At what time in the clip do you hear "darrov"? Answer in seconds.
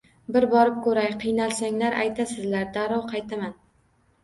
2.81-3.07